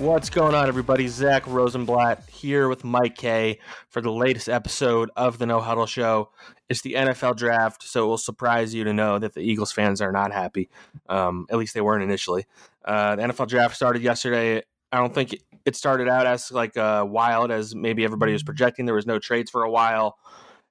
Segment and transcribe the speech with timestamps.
[0.00, 1.08] What's going on, everybody?
[1.08, 3.58] Zack Rosenblatt here with Mike Kaye
[3.90, 6.30] for the latest episode of the No Huddle Show.
[6.70, 10.00] It's the NFL draft, so it will surprise you to know that the Eagles fans
[10.00, 10.70] are not happy.
[11.10, 12.46] Um, at least they weren't initially.
[12.82, 14.62] Uh, the NFL draft started yesterday.
[14.90, 18.86] I don't think it started out as like uh, wild as maybe everybody was projecting.
[18.86, 20.16] There was no trades for a while,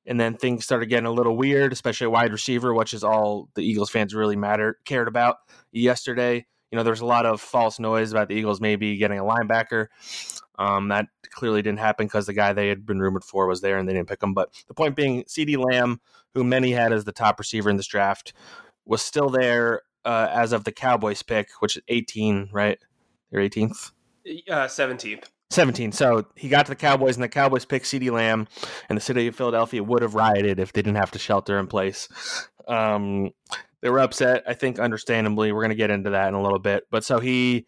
[0.07, 3.61] and then things started getting a little weird, especially wide receiver, which is all the
[3.61, 5.35] Eagles fans really mattered cared about
[5.71, 9.23] yesterday you know, there's a lot of false noise about the Eagles maybe getting a
[9.23, 9.87] linebacker.
[10.57, 13.77] Um, that clearly didn't happen because the guy they had been rumored for was there
[13.77, 14.33] and they didn't pick him.
[14.33, 16.01] But the point being, CeeDee Lamb,
[16.33, 18.33] who many had as the top receiver in this draft,
[18.85, 22.79] was still there uh, as of the Cowboys pick, which is 18, right?
[23.31, 23.91] Your 18th?
[24.49, 25.25] Uh, 17th.
[25.51, 25.91] 17.
[25.91, 28.47] So he got to the Cowboys, and the Cowboys picked CeeDee Lamb,
[28.87, 31.67] and the city of Philadelphia would have rioted if they didn't have to shelter in
[31.67, 32.07] place.
[32.69, 33.31] Um,
[33.81, 35.51] they were upset, I think, understandably.
[35.51, 36.85] We're going to get into that in a little bit.
[36.91, 37.65] But so he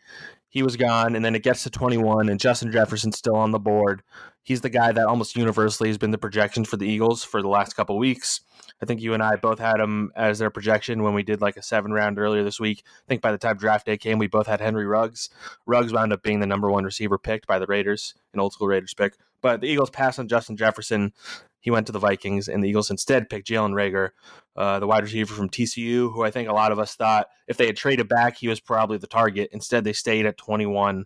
[0.50, 3.60] he was gone, and then it gets to 21, and Justin Jefferson's still on the
[3.60, 4.04] board.
[4.44, 7.48] He's the guy that almost universally has been the projection for the Eagles for the
[7.48, 8.42] last couple weeks.
[8.82, 11.56] I think you and I both had him as their projection when we did like
[11.56, 12.84] a seven round earlier this week.
[12.86, 15.30] I think by the time draft day came, we both had Henry Ruggs.
[15.66, 18.68] Ruggs wound up being the number one receiver picked by the Raiders, an old school
[18.68, 19.16] Raiders pick.
[19.42, 21.14] But the Eagles passed on Justin Jefferson.
[21.62, 24.10] He went to the Vikings, and the Eagles instead picked Jalen Reagor,
[24.56, 27.58] uh, the wide receiver from TCU, who I think a lot of us thought if
[27.58, 29.50] they had traded back, he was probably the target.
[29.54, 31.06] Instead, they stayed at 21.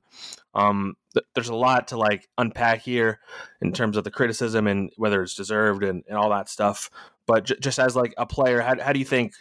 [0.54, 3.20] Um, th- there's a lot to like unpack here
[3.62, 6.90] in terms of the criticism and whether it's deserved and, and all that stuff.
[7.28, 9.34] But j- just as like a player, how, how do you think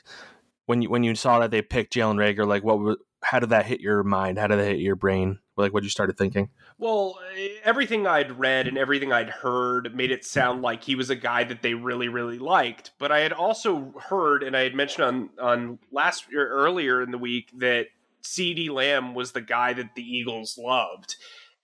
[0.67, 3.67] when you when you saw that they picked Jalen Reagor, like what how did that
[3.67, 4.39] hit your mind?
[4.39, 5.39] How did that hit your brain?
[5.57, 6.51] Like what you started thinking?
[6.79, 7.19] Well,
[7.63, 11.45] everything I'd read and everything I'd heard made it sound like he was a guy
[11.45, 12.91] that they really, really liked.
[12.99, 17.13] But I had also heard, and I had mentioned on on last or earlier in
[17.13, 17.87] the week that
[18.25, 21.17] CeeDee Lamb was the guy that the Eagles loved.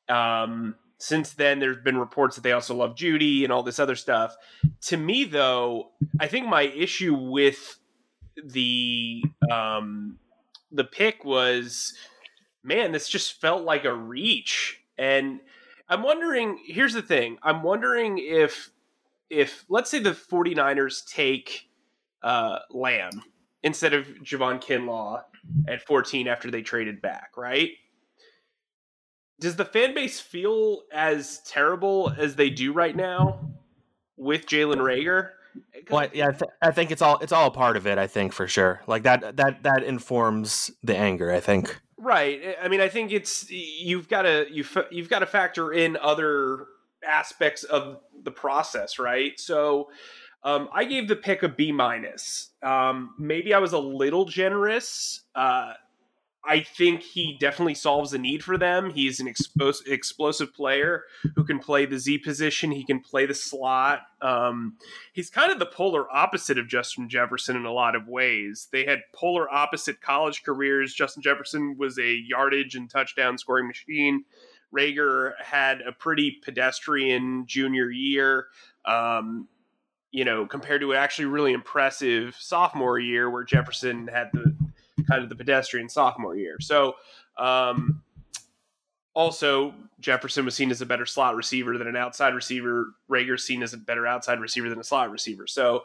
[0.09, 3.97] Um, since then, there's been reports that they also love Jeudy and all this other
[3.97, 4.37] stuff.
[4.83, 7.79] To me, though, I think my issue with
[8.45, 10.19] the um,
[10.71, 11.95] the pick was,
[12.63, 15.41] man, this just felt like a reach and
[15.91, 17.39] I'm wondering, here's the thing.
[17.43, 18.71] I'm wondering if
[19.29, 21.69] if let's say the 49ers take
[22.23, 23.23] uh Lamb
[23.63, 25.23] instead of Javon Kinlaw
[25.67, 27.71] at 14 after they traded back, right?
[29.41, 33.41] Does the fan base feel as terrible as they do right now
[34.17, 35.31] with Jalen Reagor?
[35.91, 37.99] Well, yeah, I, th- I think it's all it's all a part of it.
[37.99, 41.33] I think for sure, like that that that informs the anger.
[41.33, 41.81] I think.
[42.01, 42.57] Right.
[42.63, 46.67] I mean, I think it's you've got to you you've got to factor in other
[47.07, 49.39] aspects of the process, right?
[49.39, 49.91] So,
[50.43, 52.53] um, I gave the pick a B minus.
[52.63, 55.25] Um, maybe I was a little generous.
[55.35, 55.75] Uh,
[56.45, 58.91] I think he definitely solves a need for them.
[58.91, 61.05] He's an expos- explosive player
[61.37, 62.71] who can play the Z position.
[62.71, 64.01] He can play the slot.
[64.23, 64.77] Um,
[65.13, 68.69] he's kind of the polar opposite of Justin Jefferson in a lot of ways.
[68.73, 70.95] They had polar opposite college careers.
[70.95, 74.25] Justin Jefferson was a yardage and touchdown scoring machine.
[74.75, 78.47] Reagor had a pretty pedestrian junior year.
[78.87, 79.49] Um,
[80.11, 84.57] you know, compared to an actually really impressive sophomore year where Jefferson had the
[85.11, 86.57] kind of the pedestrian sophomore year.
[86.61, 86.95] So,
[87.39, 88.03] um,
[89.15, 92.95] also Jefferson was seen as a better slot receiver than an outside receiver.
[93.09, 95.47] Reagor's seen as a better outside receiver than a slot receiver.
[95.47, 95.83] So,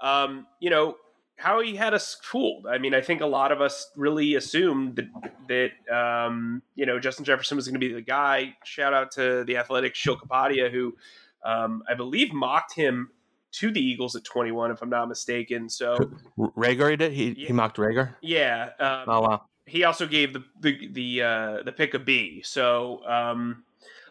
[0.00, 0.96] um, you know,
[1.36, 2.66] Howie had us fooled.
[2.66, 5.08] I mean, I think a lot of us really assumed that
[5.48, 8.54] that um, you know Justin Jefferson was going to be the guy.
[8.64, 10.94] Shout out to the athletic Sheil Kapadia, who
[11.44, 13.10] um, I believe mocked him
[13.52, 15.68] to the Eagles at 21, if I'm not mistaken.
[15.68, 15.96] So
[16.38, 17.46] Reagor did he Yeah.
[17.48, 18.14] he mocked Reagor.
[18.22, 19.42] yeah, um, Oh wow.
[19.66, 22.42] he also gave the the the uh, the pick a B.
[22.44, 23.64] So um,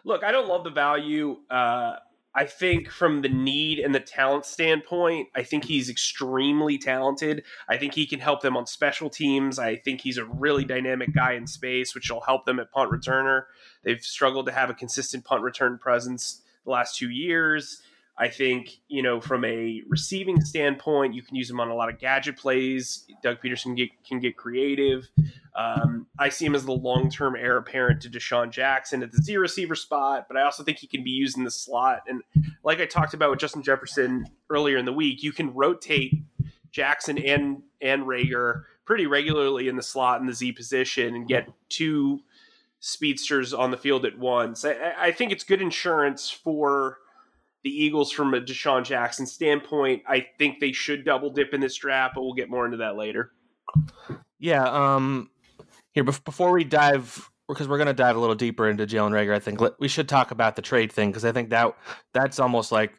[0.04, 1.38] look, I don't love the value.
[1.50, 1.96] Uh,
[2.34, 7.42] I think from the need and the talent standpoint, I think he's extremely talented.
[7.68, 9.58] I think he can help them on special teams.
[9.58, 12.90] I think he's a really dynamic guy in space, which will help them at punt
[12.90, 13.42] returner.
[13.82, 17.82] They've struggled to have a consistent punt return presence the last two years.
[18.18, 21.88] I think, you know, from a receiving standpoint, you can use him on a lot
[21.88, 23.06] of gadget plays.
[23.22, 25.08] Doug Pederson get, can get creative.
[25.56, 29.22] Um, I see him as the long term heir apparent to DeSean Jackson at the
[29.22, 32.02] Z receiver spot, but I also think he can be used in the slot.
[32.06, 32.22] And
[32.64, 36.14] like I talked about with Justin Jefferson earlier in the week, you can rotate
[36.70, 41.48] Jackson and and Reagor pretty regularly in the slot in the Z position and get
[41.68, 42.20] two
[42.80, 44.64] speedsters on the field at once.
[44.64, 46.98] I, I think it's good insurance for
[47.64, 50.02] the Eagles from a DeSean Jackson standpoint.
[50.06, 52.96] I think they should double dip in this draft, but we'll get more into that
[52.96, 53.32] later.
[54.38, 54.64] Yeah.
[54.64, 55.30] Um.
[55.92, 59.34] Here, before we dive, because we're going to dive a little deeper into Jalen Reagor,
[59.34, 61.76] I think we should talk about the trade thing because I think that
[62.14, 62.94] that's almost like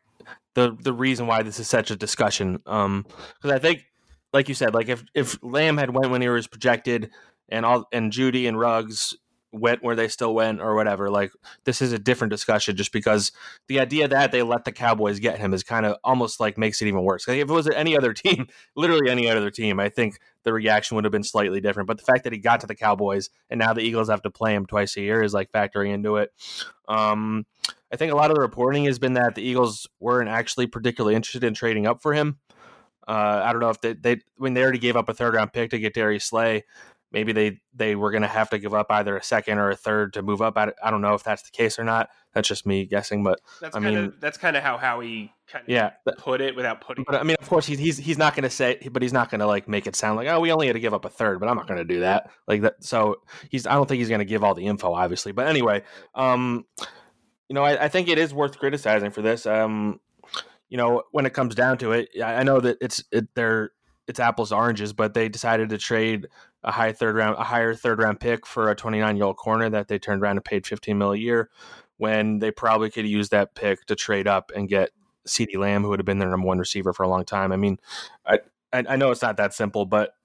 [0.56, 2.62] the the reason why this is such a discussion.
[2.66, 3.06] Um.
[3.42, 3.86] Because I think,
[4.32, 7.12] like you said, like if if Lamb had went when he was projected,
[7.50, 9.16] and all and Jeudy and Ruggs
[9.54, 11.32] went where they still went or whatever, like
[11.64, 13.32] this is a different discussion just because
[13.68, 16.82] the idea that they let the Cowboys get him is kind of almost like makes
[16.82, 17.28] it even worse.
[17.28, 20.96] Like if it was any other team, literally any other team, I think the reaction
[20.96, 21.88] would have been slightly different.
[21.88, 24.32] But the fact that he got to the Cowboys and now the Eagles have to
[24.32, 26.32] play him twice a year is like factoring into it.
[26.88, 27.46] Um,
[27.92, 31.16] I think a lot of the reporting has been that the Eagles weren't actually particularly
[31.16, 32.40] interested in trading up for him.
[33.08, 35.52] Uh, I don't know if they, they when they already gave up a third round
[35.52, 36.64] pick to get Darius Slay,
[37.14, 39.76] maybe they they were going to have to give up either a second or a
[39.76, 40.58] third to move up.
[40.58, 42.10] I, I don't know if that's the case or not.
[42.34, 45.64] That's just me guessing, but That's I kind mean- that's kind of how Howie kind
[45.64, 47.06] of yeah, put it without putting.
[47.06, 49.30] But I mean, of course, he's he's he's not going to say, but he's not
[49.30, 51.10] going to like make it sound like, oh, we only had to give up a
[51.10, 51.40] third.
[51.40, 52.32] But I'm not going to do that.
[52.48, 52.84] Like that.
[52.84, 53.18] So
[53.50, 53.68] he's.
[53.68, 55.32] I don't think he's going to give all the info, obviously.
[55.32, 55.84] But anyway,
[56.16, 56.66] um,
[57.48, 59.46] you know, I, I think it is worth criticizing for this.
[59.46, 60.00] Um,
[60.70, 63.70] you know, when it comes down to it, I I know that it's it, they're
[64.08, 66.28] it's apples to oranges, but they decided to trade
[66.64, 69.70] a high third round, a higher third round pick for a 29 year old corner
[69.70, 71.50] that they turned around and paid 15 mil a year,
[71.98, 74.92] when they probably could use that pick to trade up and get
[75.28, 77.52] CeeDee Lamb, who would have been their number one receiver for a long time.
[77.52, 77.80] I mean,
[78.26, 78.40] I
[78.72, 80.16] I, I know it's not that simple, but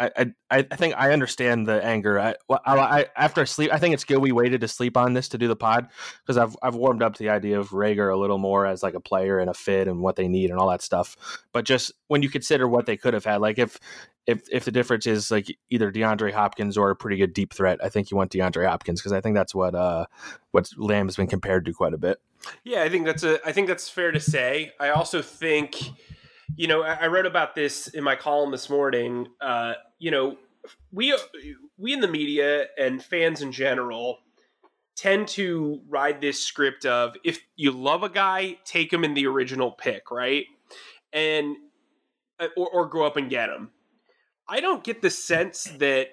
[0.00, 0.10] I,
[0.50, 2.18] I I think I understand the anger.
[2.18, 5.12] I, I, I after I sleep, I think it's good we waited to sleep on
[5.12, 5.88] this to do the pod
[6.22, 8.94] because I've I've warmed up to the idea of Reagor a little more as like
[8.94, 11.16] a player and a fit and what they need and all that stuff.
[11.52, 13.78] But just when you consider what they could have had, like if
[14.26, 17.78] if if the difference is like either DeAndre Hopkins or a pretty good deep threat,
[17.84, 20.06] I think you want DeAndre Hopkins because I think that's what uh
[20.52, 22.18] what Lamb has been compared to quite a bit.
[22.64, 23.38] Yeah, I think that's a.
[23.46, 24.72] I think that's fair to say.
[24.80, 25.76] I also think,
[26.56, 29.28] you know, I, I wrote about this in my column this morning.
[29.40, 30.36] Uh, you know,
[30.92, 31.16] we
[31.78, 34.18] we in the media and fans in general
[34.96, 39.26] tend to ride this script of if you love a guy, take him in the
[39.26, 40.44] original pick, right?
[41.12, 41.56] And
[42.38, 43.70] uh, or, or go up and get him.
[44.48, 46.08] I don't get the sense that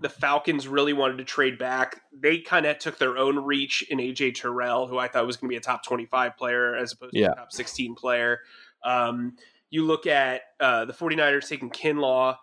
[0.00, 2.02] the Falcons really wanted to trade back.
[2.12, 5.48] They kind of took their own reach in AJ Terrell, who I thought was going
[5.48, 8.40] to be a top 25 player as opposed to a top 16 player.
[8.84, 9.36] Um,
[9.72, 12.36] you look at uh, the 49ers taking Kinlaw.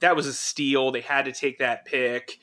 [0.00, 0.90] That was a steal.
[0.90, 2.38] They had to take that pick.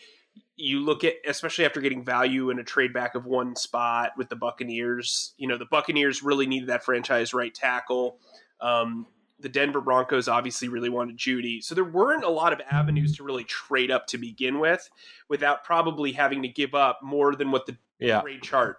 [0.56, 4.30] You look at, especially after getting value in a trade back of one spot with
[4.30, 8.20] the Buccaneers, you know, the Buccaneers really needed that franchise right tackle.
[8.62, 9.08] Um,
[9.40, 11.64] the Denver Broncos obviously really wanted Jeudy.
[11.64, 14.88] So there weren't a lot of avenues to really trade up to begin with
[15.30, 18.78] without probably having to give up more than what the Yeah, trade chart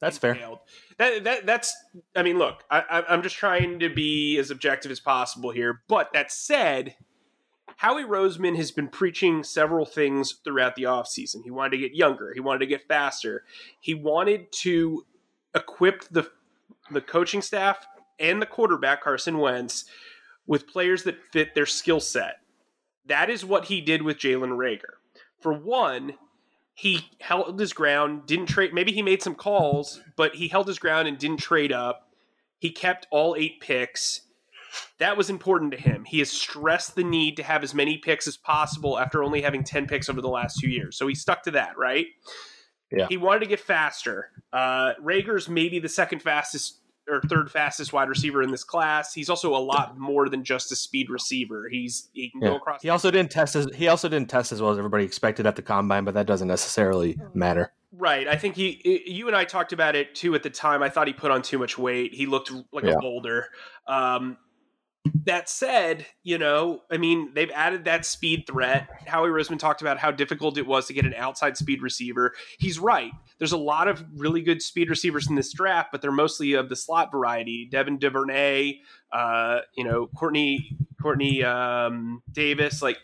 [0.00, 0.34] that's fair.
[0.98, 1.74] That, that that's
[2.16, 5.82] I mean, look, I- I'm just trying to be as objective as possible here.
[5.88, 6.96] But that said,
[7.76, 11.44] Howie Roseman has been preaching several things throughout the offseason.
[11.44, 12.32] He wanted to get younger.
[12.34, 13.44] He wanted to get faster.
[13.80, 15.04] He wanted to
[15.54, 16.30] equip the
[16.90, 17.86] the coaching staff
[18.18, 19.84] and the quarterback Carson Wentz
[20.46, 22.40] with players that fit their skill set.
[23.06, 24.96] That is what he did with Jalen Reagor.
[25.40, 26.14] For one,
[26.78, 28.72] he held his ground, didn't trade.
[28.72, 32.08] Maybe he made some calls, but he held his ground and didn't trade up.
[32.60, 34.20] He kept all eight picks.
[35.00, 36.04] That was important to him.
[36.04, 39.64] He has stressed the need to have as many picks as possible after only having
[39.64, 40.96] 10 picks over the last two years.
[40.96, 42.06] So he stuck to that, right?
[42.92, 43.08] Yeah.
[43.08, 44.30] He wanted to get faster.
[44.52, 46.78] Uh, Reagor's maybe the second fastest
[47.08, 49.14] or third fastest wide receiver in this class.
[49.14, 51.68] He's also a lot more than just a speed receiver.
[51.70, 52.48] He's he can Yeah.
[52.50, 52.82] go across.
[52.82, 55.56] He also didn't test as he also didn't test as well as everybody expected at
[55.56, 57.72] the combine, but that doesn't necessarily matter.
[57.92, 58.28] Right.
[58.28, 60.82] I think he, you and I talked about it too at the time.
[60.82, 62.12] I thought he put on too much weight.
[62.12, 62.92] He looked like Yeah.
[62.92, 63.46] a boulder.
[63.86, 64.36] Um,
[65.24, 68.88] that said, you know, I mean, they've added that speed threat.
[69.06, 72.34] Howie Roseman talked about how difficult it was to get an outside speed receiver.
[72.58, 73.12] He's right.
[73.38, 76.68] There's a lot of really good speed receivers in this draft, but they're mostly of
[76.68, 77.68] the slot variety.
[77.70, 78.80] Devin Duvernay,
[79.12, 82.98] uh, you know, Courtney, Courtney um, Davis, like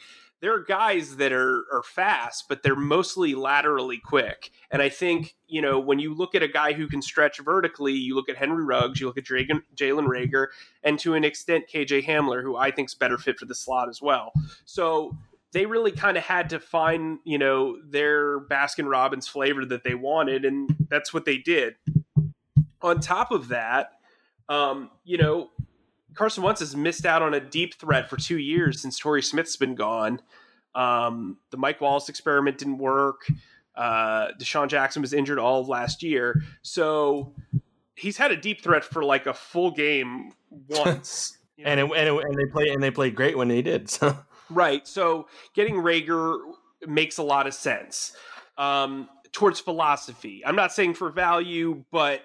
[0.45, 4.51] there are guys that are are fast, but they're mostly laterally quick.
[4.71, 7.95] And I think you know when you look at a guy who can stretch vertically,
[7.95, 10.49] you look at Henry Ruggs, you look at Jalen Reagor,
[10.83, 14.03] and to an extent KJ Hamler, who I think's better fit for the slot as
[14.03, 14.35] well.
[14.67, 15.17] So
[15.53, 19.95] they really kind of had to find you know their Baskin Robbins flavor that they
[19.95, 21.77] wanted, and that's what they did.
[22.83, 23.93] On top of that,
[24.51, 25.49] um, you know
[26.15, 29.57] Carson Wentz has missed out on a deep threat for two years since Torrey Smith's
[29.57, 30.21] been gone.
[30.75, 33.27] Um, the Mike Wallace experiment didn't work.
[33.77, 37.35] Uh, DeSean Jackson was injured all of last year, so
[37.97, 40.33] he's had a deep threat for like a full game
[40.69, 41.39] once.
[41.57, 41.71] you know?
[41.71, 43.91] And it, and, it, and they play and they played great when they did.
[44.01, 44.17] So
[44.51, 44.87] Right.
[44.87, 46.39] So getting Reagor
[46.87, 48.17] makes a lot of sense
[48.59, 50.43] um, towards philosophy.
[50.45, 52.23] I'm not saying for value, but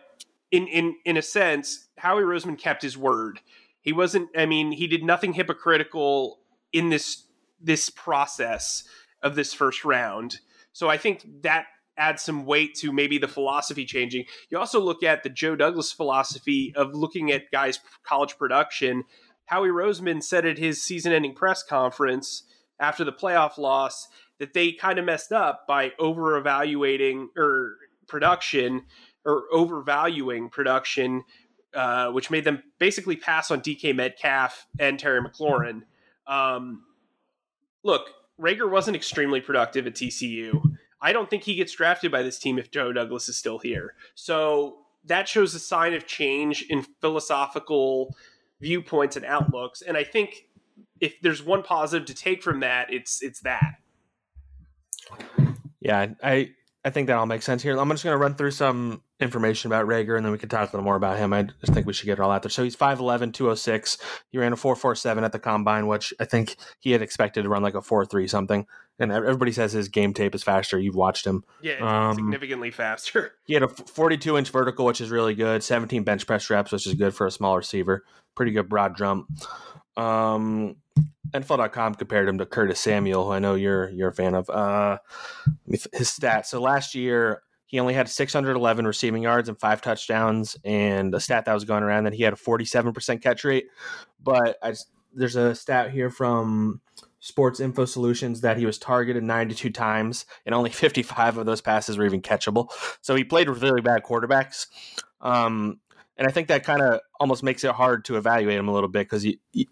[0.51, 3.39] in in in a sense, Howie Roseman kept his word.
[3.81, 4.29] He wasn't.
[4.35, 6.39] I mean, he did nothing hypocritical
[6.71, 7.25] in this
[7.61, 8.83] this process
[9.21, 10.39] of this first round.
[10.71, 11.65] So I think that
[11.97, 14.25] adds some weight to maybe the philosophy changing.
[14.49, 19.03] You also look at the Joe Douglas philosophy of looking at guys' college production.
[19.45, 22.43] Howie Roseman said at his season-ending press conference
[22.79, 24.07] after the playoff loss
[24.37, 27.75] that they kind of messed up by over-evaluating or
[28.07, 28.83] production
[29.25, 31.23] or overvaluing production,
[31.73, 35.83] uh, which made them basically pass on DK Metcalf and Terry McLaurin.
[36.27, 36.83] Um,
[37.83, 38.09] look,
[38.39, 40.75] Reagor wasn't extremely productive at TCU.
[41.01, 43.93] I don't think he gets drafted by this team if Joe Douglas is still here.
[44.15, 48.15] So that shows a sign of change in philosophical
[48.59, 49.81] viewpoints and outlooks.
[49.81, 50.47] And I think
[50.99, 53.75] if there's one positive to take from that, it's it's that.
[55.79, 56.51] yeah, I
[56.85, 57.77] I think that all makes sense here.
[57.77, 60.61] I'm just going to run through some information about Reagor and then we can talk
[60.61, 61.33] a little more about him.
[61.33, 62.49] I just think we should get it all out there.
[62.49, 63.97] So he's 5'11, 206.
[64.31, 67.63] He ran a 4.47 at the combine, which I think he had expected to run
[67.63, 68.65] like a 4.3 something.
[68.97, 70.79] And everybody says his game tape is faster.
[70.79, 71.43] You've watched him.
[71.61, 73.33] Yeah, Um, significantly faster.
[73.45, 75.63] He had a 42 inch vertical, which is really good.
[75.63, 78.03] 17 bench press reps, which is good for a small receiver.
[78.35, 79.27] Pretty good broad jump.
[79.97, 80.77] Um,
[81.31, 84.49] NFL.com compared him to Curtis Samuel, who I know you're you're a fan of.
[84.49, 84.97] Uh,
[85.67, 86.47] his stats.
[86.47, 91.45] So last year he only had 611 receiving yards and five touchdowns, and a stat
[91.45, 93.67] that was going around that he had a 47% catch rate.
[94.21, 94.73] But I,
[95.13, 96.81] there's a stat here from
[97.19, 101.95] Sports Info Solutions that he was targeted 92 times, and only 55 of those passes
[101.97, 102.71] were even catchable.
[103.01, 104.65] So he played with really bad quarterbacks.
[105.21, 105.79] Um,
[106.17, 108.89] and I think that kind of almost makes it hard to evaluate him a little
[108.89, 109.65] bit because you, you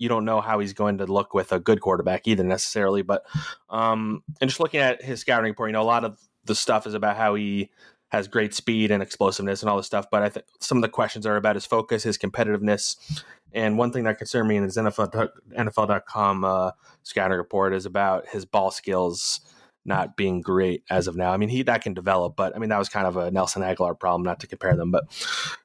[0.00, 3.02] you don't know how he's going to look with a good quarterback either necessarily.
[3.02, 3.22] But
[3.68, 6.86] um, and just looking at his scouting report, you know, a lot of the stuff
[6.86, 7.70] is about how he
[8.08, 10.06] has great speed and explosiveness and all this stuff.
[10.10, 12.96] But I think some of the questions are about his focus, his competitiveness,
[13.52, 16.70] and one thing that concerned me in his NFL NFL.com uh,
[17.02, 19.40] scouting report is about his ball skills
[19.90, 21.30] not being great as of now.
[21.32, 23.60] I mean, he that can develop, but I mean that was kind of a Nelson
[23.60, 25.04] Agholor problem, not to compare them, but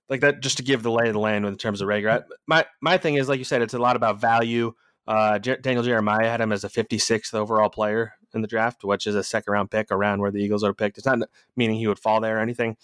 [0.10, 1.90] like that just to give the lay of the land in terms of.
[1.90, 4.74] I- My my thing is, like you said, it's a lot about value.
[5.08, 9.14] Uh, Daniel Jeremiah had him as a 56th overall player in the draft, which is
[9.14, 10.98] a second round pick around where the Eagles are picked.
[10.98, 11.20] It's not
[11.56, 12.76] meaning he would fall there or anything.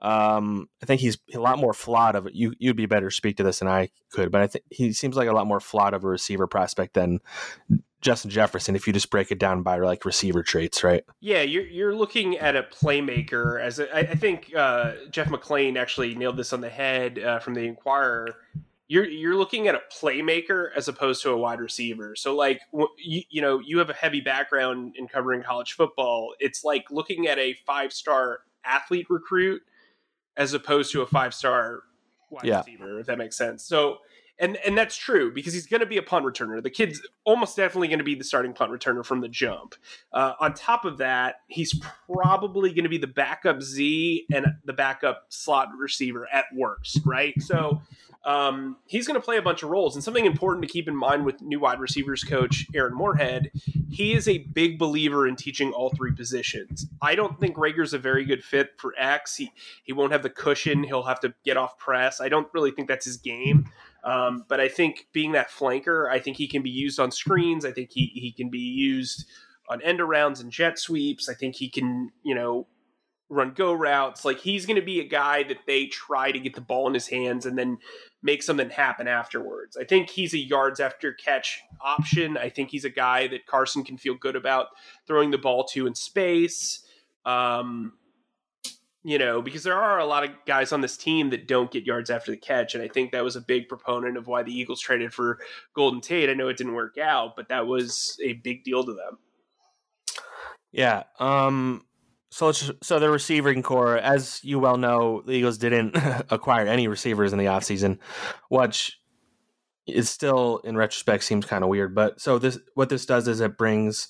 [0.00, 2.26] Um, I think he's a lot more flawed of.
[2.32, 5.16] You you'd be better speak to this than I could, but I think he seems
[5.16, 7.20] like a lot more flawed of a receiver prospect than
[8.00, 8.74] Justin Jefferson.
[8.74, 11.04] If you just break it down by like receiver traits, right?
[11.20, 13.60] Yeah, you're you're looking at a playmaker.
[13.60, 17.38] As a, I, I think uh, Jeff McLane actually nailed this on the head uh,
[17.40, 18.34] from the Inquirer.
[18.88, 22.16] You're you're looking at a playmaker as opposed to a wide receiver.
[22.16, 22.60] So like
[22.98, 26.34] you, you know you have a heavy background in covering college football.
[26.40, 29.62] It's like looking at a five star athlete recruit
[30.36, 31.82] as opposed to a five star
[32.30, 32.58] wide Yeah.
[32.58, 32.98] receiver.
[32.98, 33.62] If that makes sense.
[33.64, 33.98] So
[34.40, 36.62] and and that's true because he's going to be a punt returner.
[36.62, 39.74] The kid's almost definitely going to be the starting punt returner from the jump.
[40.12, 41.78] Uh, on top of that, he's
[42.12, 47.34] probably going to be the backup Z and the backup slot receiver at worst, right?
[47.40, 47.82] So
[48.24, 49.94] um, he's going to play a bunch of roles.
[49.94, 53.50] And something important to keep in mind with new wide receivers coach Aaron Moorehead,
[53.88, 56.86] he is a big believer in teaching all three positions.
[57.00, 59.36] I don't think Reagor's a very good fit for X.
[59.36, 59.52] He
[59.84, 60.84] he won't have the cushion.
[60.84, 62.20] He'll have to get off press.
[62.20, 63.70] I don't really think that's his game.
[64.04, 67.64] Um, but I think being that flanker, I think he can be used on screens.
[67.64, 69.26] I think he, he can be used
[69.68, 71.28] on end arounds and jet sweeps.
[71.28, 72.66] I think he can, you know,
[73.30, 74.24] run go routes.
[74.24, 76.94] Like he's going to be a guy that they try to get the ball in
[76.94, 77.78] his hands and then
[78.22, 79.76] make something happen afterwards.
[79.76, 82.36] I think he's a yards after catch option.
[82.36, 84.66] I think he's a guy that Carson can feel good about
[85.06, 86.84] throwing the ball to in space.
[87.24, 87.92] Um,
[89.02, 91.86] you know, because there are a lot of guys on this team that don't get
[91.86, 92.74] yards after the catch.
[92.74, 95.38] And I think that was a big proponent of why the Eagles traded for
[95.74, 96.28] Golden Tate.
[96.28, 99.18] I know it didn't work out, but that was a big deal to them.
[100.72, 101.04] Yeah.
[101.18, 101.86] Um,
[102.30, 105.96] so so the receiving corps, as you well know, the Eagles didn't
[106.30, 107.98] acquire any receivers in the offseason,
[108.48, 108.98] which
[109.86, 111.94] is still in retrospect seems kind of weird.
[111.94, 114.08] But so this what this does is it brings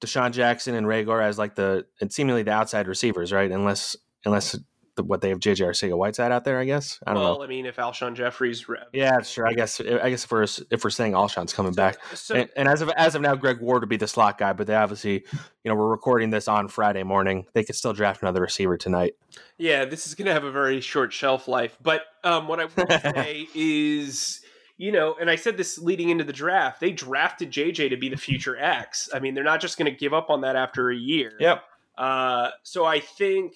[0.00, 3.50] DeSean Jackson and Reagor as like the and seemingly the outside receivers, right?
[3.50, 4.56] Unless unless
[4.96, 6.98] the, what they have JJ Arcega Whiteside out there, I guess.
[7.06, 7.44] I don't well, know.
[7.44, 9.46] I mean, if Alshon Jeffries, yeah, sure.
[9.46, 12.48] I guess I guess if we're if we're saying Alshon's coming so, back, so, and,
[12.56, 14.74] and, as of as of now, Greg Ward would be the slot guy, but they
[14.74, 15.24] obviously,
[15.64, 17.46] you know, we're recording this on Friday morning.
[17.52, 19.14] They could still draft another receiver tonight.
[19.58, 21.76] Yeah, this is going to have a very short shelf life.
[21.82, 24.39] But um, what I would say is
[24.80, 28.08] you know, and I said this leading into the draft, they drafted JJ to be
[28.08, 29.10] the future X.
[29.12, 31.34] I mean, they're not just going to give up on that after a year.
[31.38, 31.62] Yep.
[31.98, 33.52] Uh, so I think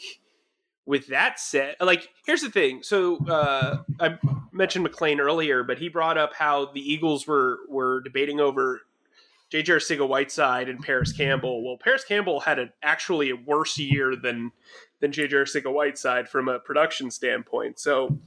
[0.84, 2.82] with that said, like, here's the thing.
[2.82, 4.18] So uh, I
[4.52, 8.82] mentioned McLane earlier, but he brought up how the Eagles were were debating over
[9.50, 11.64] JJ Arcega Whiteside and Parris Campbell.
[11.64, 14.52] Well, Parris Campbell had an actually a worse year than
[15.00, 17.78] than JJ Arcega Whiteside from a production standpoint.
[17.78, 18.18] So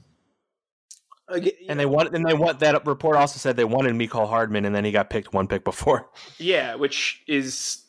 [1.28, 4.64] Again, and they want, and they want that report also said they wanted Mecole Hardman,
[4.64, 6.08] and then he got picked one pick before.
[6.38, 7.84] Yeah, which is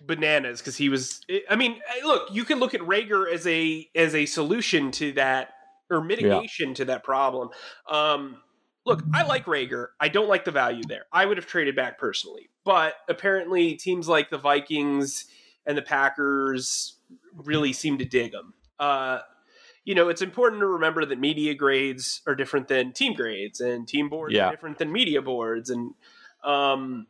[0.00, 1.20] bananas because he was.
[1.48, 5.50] I mean, look, you can look at Reagor as a as a solution to that
[5.90, 6.74] or mitigation yeah.
[6.74, 7.50] to that problem.
[7.88, 8.38] Um,
[8.84, 9.88] look, I like Reagor.
[9.98, 11.06] I don't like the value there.
[11.12, 15.26] I would have traded back personally, but apparently teams like the Vikings
[15.66, 16.96] and the Packers
[17.34, 18.54] really seem to dig him.
[18.78, 19.20] Uh,
[19.90, 23.88] you know, it's important to remember that media grades are different than team grades, and
[23.88, 24.46] team boards yeah.
[24.46, 25.94] are different than media boards, and
[26.44, 27.08] um,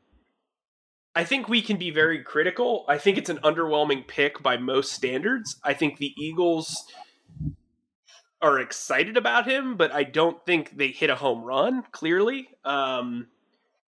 [1.15, 2.87] I think we can be very critical.
[2.89, 5.57] I think it's an underwhelming pick by most standards.
[5.63, 6.87] I think the Eagles
[8.41, 11.83] are excited about him, but I don't think they hit a home run.
[11.93, 13.27] Clearly, um,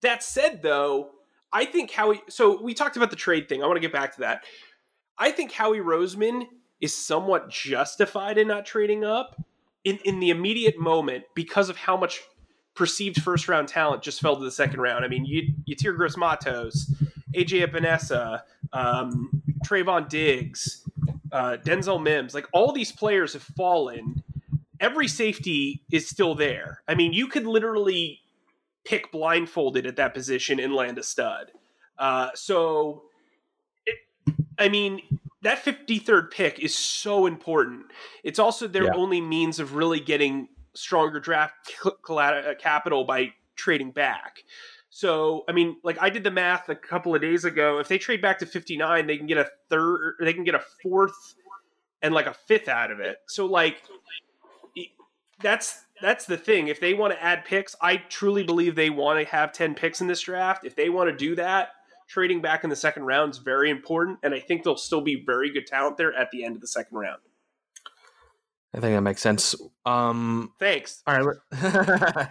[0.02, 1.12] that said, though,
[1.54, 2.24] I think Howie.
[2.28, 3.64] So we talked about the trade thing.
[3.64, 4.44] I want to get back to that.
[5.18, 6.44] I think Howie Roseman
[6.82, 9.42] is somewhat justified in not trading up
[9.84, 12.22] in, in the immediate moment because of how much
[12.76, 15.06] perceived first round talent just fell to the second round.
[15.06, 16.92] I mean, you Yetur Gross Matos,
[17.36, 18.42] AJ Epenesa,
[18.74, 20.84] um, Trevon Diggs,
[21.32, 24.24] uh, Denzel Mims, like all these players have fallen.
[24.80, 26.82] Every safety is still there.
[26.88, 28.22] I mean, you could literally
[28.84, 31.52] pick blindfolded at that position and land a stud.
[32.00, 33.04] Uh, so,
[33.86, 33.98] it,
[34.58, 35.02] I mean,
[35.42, 37.86] that 53rd pick is so important.
[38.24, 38.96] It's also their yeah.
[38.96, 41.54] only means of really getting stronger draft
[42.10, 44.44] uh, capital by trading back.
[44.90, 47.80] So, I mean, like I did the math a couple of days ago.
[47.80, 50.64] If they trade back to 59, they can get a third, they can get a
[50.84, 51.36] fourth
[52.02, 53.18] and like a fifth out of it.
[53.28, 53.78] So, like,
[55.42, 56.68] that's that's the thing.
[56.68, 60.02] If they want to add picks, I truly believe they want to have 10 picks
[60.02, 60.66] in this draft.
[60.66, 61.70] If they want to do that,
[62.12, 65.24] trading back in the second round is very important, and I think there'll still be
[65.26, 67.22] very good talent there at the end of the second round.
[68.74, 69.56] I think that makes sense.
[69.86, 71.04] Um, Thanks.
[71.08, 71.38] All right,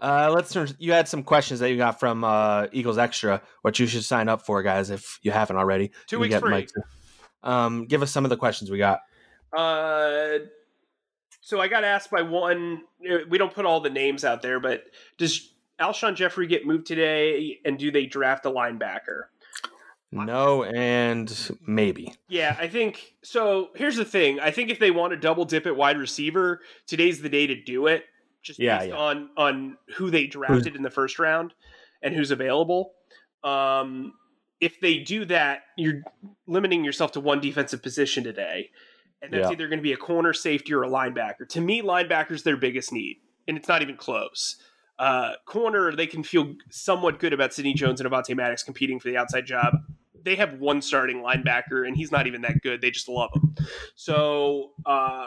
[0.00, 0.56] uh, let's.
[0.78, 4.28] You had some questions that you got from uh, Eagles Extra, which you should sign
[4.28, 5.92] up for, guys, if you haven't already.
[6.06, 6.66] Two weeks free.
[7.42, 9.00] Um, give us some of the questions we got.
[9.56, 10.38] Uh,
[11.40, 12.82] so I got asked by one.
[13.08, 14.84] Uh, we don't put all the names out there, but
[15.16, 19.24] does Alshon Jeffery get moved today, and do they draft a linebacker?
[20.10, 22.14] No, and maybe.
[22.28, 23.68] Yeah, I think so.
[23.74, 27.20] Here's the thing: I think if they want to double dip at wide receiver, today's
[27.20, 28.04] the day to do it.
[28.42, 28.96] Just yeah, based yeah.
[28.96, 31.52] on on who they drafted in the first round
[32.02, 32.92] and who's available.
[33.44, 34.14] Um,
[34.60, 36.02] if they do that, you're
[36.46, 38.70] limiting yourself to one defensive position today,
[39.20, 39.52] and that's yeah.
[39.52, 41.46] either going to be a corner, safety, or a linebacker.
[41.50, 44.56] To me, linebacker's their biggest need, and it's not even close.
[44.98, 49.08] Uh, corner, they can feel somewhat good about Sidney Jones and Avonte Maddox competing for
[49.08, 49.74] the outside job.
[50.24, 52.80] They have one starting linebacker, and he's not even that good.
[52.80, 53.54] They just love him.
[53.94, 55.26] So, uh,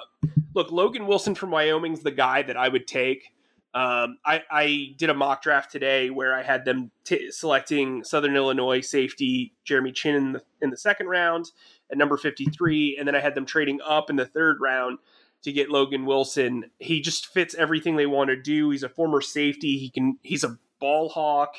[0.54, 3.34] look, Logan Wilson from Wyoming's the guy that I would take.
[3.74, 8.36] Um, I, I, did a mock draft today where I had them t- selecting Southern
[8.36, 11.52] Illinois safety Jeremy Chinn in the, in the second round
[11.90, 14.98] at number 53, and then I had them trading up in the third round
[15.44, 16.72] to get Logan Wilson.
[16.80, 18.70] He just fits everything they want to do.
[18.70, 19.78] He's a former safety.
[19.78, 21.56] He can he's a ball hawk.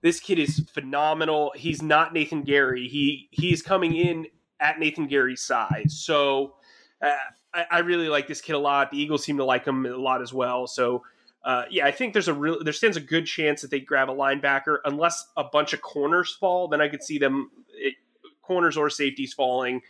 [0.00, 1.52] This kid is phenomenal.
[1.56, 2.88] He's not Nathan Gerry.
[2.88, 4.26] He he's coming in
[4.60, 5.96] at Nathan Gerry's size.
[5.98, 6.54] So
[7.02, 7.10] uh,
[7.54, 8.90] I, I, really like this kid a lot.
[8.90, 10.66] The Eagles seem to like him a lot as well.
[10.66, 11.04] So
[11.44, 14.10] uh, yeah, I think there's a real there stands a good chance that they grab
[14.10, 16.68] a linebacker unless a bunch of corners fall.
[16.68, 17.94] Then I could see them it,
[18.42, 19.82] corners or safeties falling.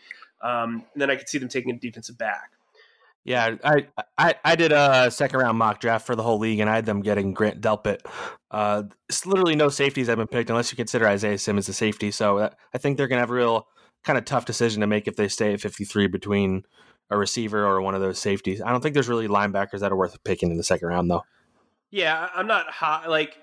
[0.43, 2.53] Um, then I could see them taking a defensive back.
[3.25, 6.71] Yeah, I, I I did a second round mock draft for the whole league, and
[6.71, 7.99] I had them getting Grant Delpit.
[8.51, 12.11] Uh, it's literally no safeties have been picked unless you consider Isaiah Simmons a safety.
[12.11, 13.67] So uh, I think they're gonna have a real
[14.05, 16.65] kind of tough decision to make if they stay at 53 between
[17.11, 18.61] a receiver or one of those safeties.
[18.61, 21.25] I don't think there's really linebackers that are worth picking in the second round, though.
[21.91, 23.09] Yeah, I'm not hot.
[23.09, 23.37] Like,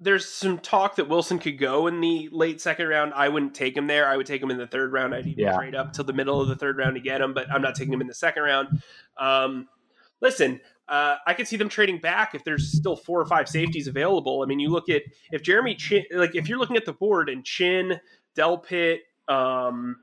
[0.00, 3.12] there's some talk that Wilson could go in the late second round.
[3.14, 4.08] I wouldn't take him there.
[4.08, 5.14] I would take him in the third round.
[5.14, 5.56] I'd even yeah.
[5.56, 7.74] trade up till the middle of the third round to get him, but I'm not
[7.74, 8.82] taking him in the second round.
[9.18, 9.68] Um,
[10.22, 13.86] listen, uh, I could see them trading back if there's still four or five safeties
[13.86, 14.42] available.
[14.42, 17.28] I mean, you look at if Jeremy Chinn, like if you're looking at the board
[17.28, 18.00] and Chinn,
[18.36, 19.96] Delpit, um,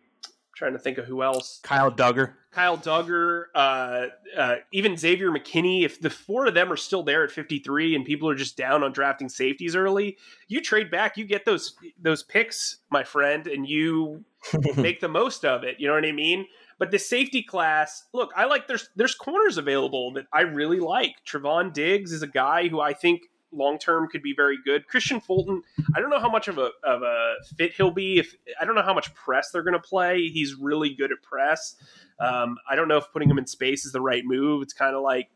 [0.57, 1.59] trying to think of who else.
[1.61, 2.33] Kyle Dugger.
[2.51, 5.83] Kyle Dugger, uh, uh, even Xavier McKinney.
[5.85, 8.83] If the four of them are still there at 53 and people are just down
[8.83, 10.17] on drafting safeties early,
[10.47, 14.25] you trade back, you get those those picks, my friend, and you
[14.75, 15.79] make the most of it.
[15.79, 16.47] You know what I mean?
[16.79, 21.15] But the safety class, look, I like there's there's corners available that I really like.
[21.25, 24.85] Trevon Diggs is a guy who I think long term could be very good.
[24.87, 25.61] Kristian Fulton,
[25.95, 28.19] I don't know how much of a of a fit he'll be.
[28.19, 31.21] If I don't know how much press they're going to play, he's really good at
[31.21, 31.75] press.
[32.19, 34.61] Um, I don't know if putting him in space is the right move.
[34.63, 35.29] It's kind of like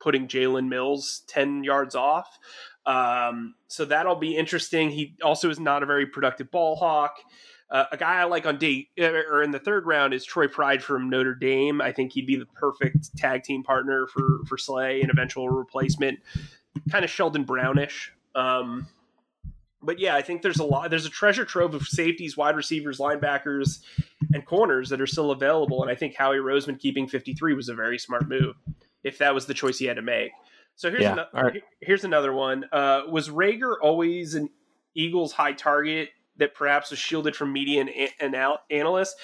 [0.00, 2.38] putting Jalen Mills ten yards off.
[2.84, 4.90] Um, so that'll be interesting.
[4.90, 7.14] He also is not a very productive ball hawk.
[7.70, 10.82] Uh, a guy I like on D or in the third round is Troy Pride
[10.82, 11.80] from Notre Dame.
[11.80, 16.18] I think he'd be the perfect tag team partner for for Slay, an eventual replacement
[16.90, 18.12] kind of Sheldon Brownish.
[18.34, 18.86] Um,
[19.82, 20.90] but yeah, I think there's a lot.
[20.90, 23.80] There's a treasure trove of safeties, wide receivers, linebackers,
[24.32, 25.82] and corners that are still available.
[25.82, 28.54] And I think Howie Roseman keeping 53 was a very smart move,
[29.02, 30.30] if that was the choice he had to make.
[30.76, 31.12] So here's yeah.
[31.12, 31.62] another, right.
[31.80, 32.64] here's another one.
[32.72, 34.48] Uh, was Reagor always an
[34.94, 39.14] Eagles high target that perhaps was shielded from media and, and analysts?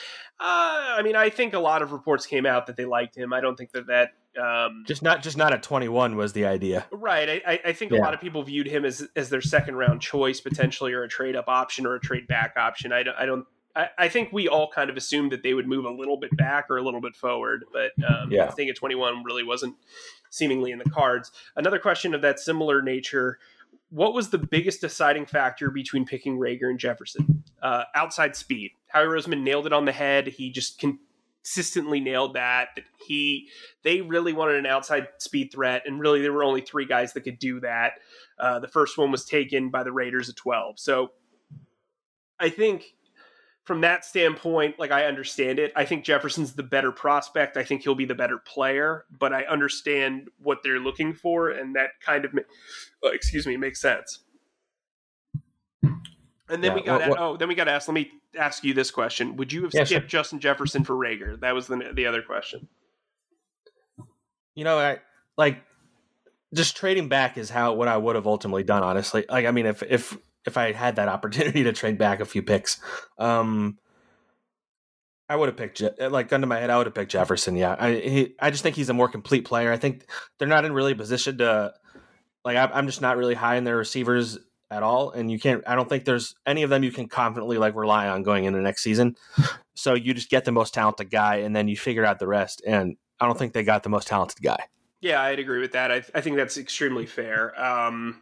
[0.41, 3.33] Uh, I mean, I think a lot of reports came out that they liked him.
[3.33, 6.87] I don't think that that um, just not just not at 21 was the idea,
[6.93, 7.43] right?
[7.47, 7.99] I, I think yeah.
[7.99, 11.09] a lot of people viewed him as as their second round choice potentially, or a
[11.09, 12.93] trade up option, or a trade back option.
[12.93, 13.17] I don't.
[13.17, 13.47] I don't
[13.77, 16.37] I, I think we all kind of assumed that they would move a little bit
[16.37, 18.47] back or a little bit forward, but um, yeah.
[18.47, 19.77] I think at 21 really wasn't
[20.31, 21.31] seemingly in the cards.
[21.57, 23.39] Another question of that similar nature
[23.91, 27.43] what was the biggest deciding factor between picking Reagor and Jefferson?
[27.63, 28.73] Uh, outside speed.
[28.89, 30.27] Howie Roseman nailed it on the head.
[30.27, 30.99] He just can,
[31.45, 32.69] consistently nailed that.
[32.77, 33.49] That he
[33.83, 37.23] they really wanted an outside speed threat, and really there were only three guys that
[37.23, 37.93] could do that.
[38.39, 40.79] Uh, the first one was taken by the Raiders at twelve.
[40.79, 41.13] So
[42.39, 42.95] I think
[43.65, 47.57] from that standpoint, like I understand it, I think Jefferson's the better prospect.
[47.59, 51.77] I think he'll be the better player, but I understand what they're looking for, and
[51.77, 52.35] that kind of,
[53.05, 54.21] uh, excuse me, makes sense.
[56.49, 57.89] And then yeah, we got what, what, oh, then we got to ask.
[57.89, 60.21] Let me ask you this question: Would you have yeah, skipped sure.
[60.21, 61.39] Justin Jefferson for Reagor?
[61.41, 62.69] That was the the other question.
[64.55, 64.99] You know, I
[65.37, 65.63] like
[66.55, 68.83] just trading back is how what I would have ultimately done.
[68.83, 72.25] Honestly, like I mean, if if if I had that opportunity to trade back a
[72.25, 72.81] few picks,
[73.19, 73.79] um,
[75.29, 76.71] I would have picked like under my head.
[76.71, 77.57] I would have picked Jefferson.
[77.57, 79.71] Yeah, I he, I just think he's a more complete player.
[79.71, 80.07] I think
[80.39, 81.75] they're not in really a position to
[82.45, 82.57] like.
[82.57, 84.39] I'm just not really high in their receivers
[84.71, 87.57] at all and you can't i don't think there's any of them you can confidently
[87.57, 89.17] like rely on going into next season.
[89.75, 92.61] So you just get the most talented guy and then you figure out the rest
[92.67, 94.65] and i don't think they got the most talented guy.
[95.01, 95.93] Yeah i'd agree with that.
[95.93, 97.59] I, I think that's extremely fair.
[97.61, 98.21] Um,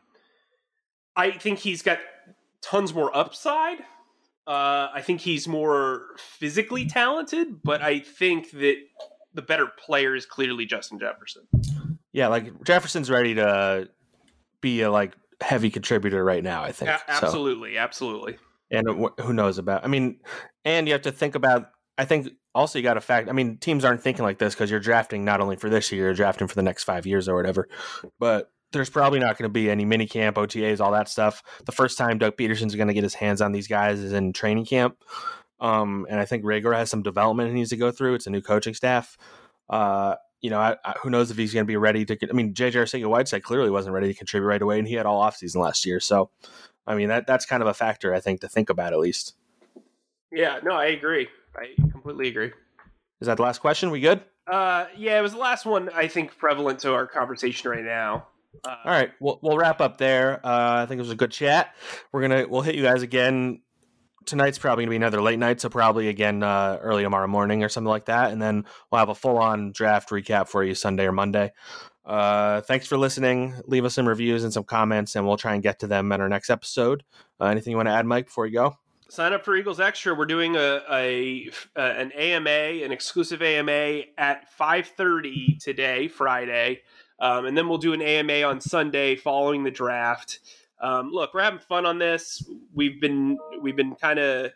[1.16, 1.98] i think he's got
[2.60, 3.78] tons more upside.
[4.46, 8.76] Uh, i think he's more physically talented but i think that
[9.32, 11.44] the better player is clearly justin jefferson.
[12.12, 13.88] Yeah like jefferson's ready to
[14.60, 16.62] be a like heavy contributor right now.
[16.62, 17.80] I think a- absolutely, so.
[17.80, 18.38] absolutely.
[18.70, 19.84] And who knows about?
[19.84, 20.20] I mean,
[20.64, 21.70] and you have to think about.
[21.98, 23.28] I think also you got to fact.
[23.28, 26.06] I mean, teams aren't thinking like this because you're drafting not only for this year,
[26.06, 27.68] you're drafting for the next five years or whatever.
[28.18, 31.42] But there's probably not going to be any mini camp, OTAs, all that stuff.
[31.64, 34.32] The first time Doug Pederson's going to get his hands on these guys is in
[34.32, 34.96] training camp.
[35.60, 38.14] Um, and I think Reagor has some development he needs to go through.
[38.14, 39.16] It's a new coaching staff.
[39.70, 42.18] Uh, you know, I, I, who knows if he's going to be ready to.
[42.28, 45.22] I mean, JJ Arcega-Whiteside clearly wasn't ready to contribute right away, and he had all
[45.22, 46.00] offseason last year.
[46.00, 46.30] So,
[46.86, 49.34] I mean, that that's kind of a factor I think to think about at least.
[50.30, 51.28] Yeah, no, I agree.
[51.56, 52.52] I completely agree.
[53.20, 53.90] Is that the last question?
[53.90, 54.22] We good?
[54.46, 58.26] Uh, yeah, it was the last one I think prevalent to our conversation right now.
[58.64, 60.44] Uh, all right, we'll we'll wrap up there.
[60.44, 61.74] Uh, I think it was a good chat.
[62.12, 63.60] We're gonna we'll hit you guys again
[64.26, 67.64] tonight's probably going to be another late night, so probably again uh, early tomorrow morning
[67.64, 68.32] or something like that.
[68.32, 71.52] And then we'll have a full on draft recap for you Sunday or Monday.
[72.04, 73.54] Uh, thanks for listening.
[73.66, 76.20] Leave us some reviews and some comments, and we'll try and get to them at
[76.20, 77.02] our next episode.
[77.40, 78.76] Uh, anything you want to add, Mike, before you go?
[79.08, 80.14] Sign up for Eagles Extra.
[80.14, 86.82] We're doing a, a, a an AMA, an exclusive AMA at five thirty today, Friday,
[87.20, 90.40] um, and then we'll do an AMA on Sunday following the draft.
[90.80, 92.44] Um, look, we're having fun on this.
[92.74, 94.52] We've been we've been kind of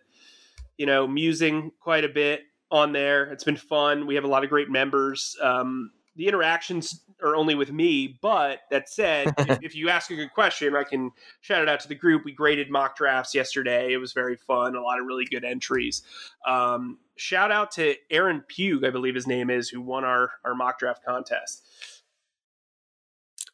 [0.76, 3.24] you know musing quite a bit on there.
[3.24, 4.06] It's been fun.
[4.06, 5.37] We have a lot of great members.
[5.42, 10.16] Um, the interactions are only with me, but that said, if, if you ask a
[10.16, 12.24] good question, I can shout it out to the group.
[12.24, 13.92] We graded mock drafts yesterday.
[13.92, 14.74] It was very fun.
[14.74, 16.02] A lot of really good entries.
[16.46, 20.54] Um, shout out to Aaron Pugh, I believe his name is, who won our our
[20.54, 21.66] mock draft contest.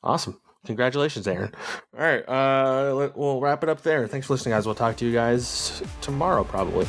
[0.02, 0.40] Awesome.
[0.66, 1.52] Congratulations, Aaron.
[1.96, 2.28] All right.
[2.28, 4.06] Uh, we'll wrap it up there.
[4.06, 4.66] Thanks for listening, guys.
[4.66, 6.86] We'll talk to you guys tomorrow, probably.